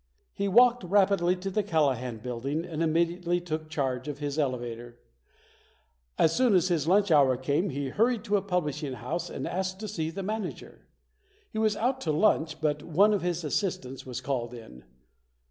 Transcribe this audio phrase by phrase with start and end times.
[0.33, 4.97] He walked rap idly to the Callahan Building and immediately took charge of his elevator.
[6.17, 9.79] As soon as his lunch hour came he hurried to a publishing house and asked
[9.79, 10.87] to see the manager.
[11.51, 14.85] He was out to lunch but one of his assistants was called in.